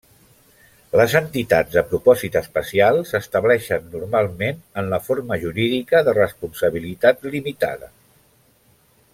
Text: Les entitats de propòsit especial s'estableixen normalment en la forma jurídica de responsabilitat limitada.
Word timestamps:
Les 0.99 1.11
entitats 1.19 1.75
de 1.75 1.83
propòsit 1.91 2.37
especial 2.41 2.97
s'estableixen 3.11 3.85
normalment 3.97 4.65
en 4.83 4.91
la 4.95 5.01
forma 5.11 5.39
jurídica 5.45 6.05
de 6.09 6.19
responsabilitat 6.19 7.31
limitada. 7.37 7.93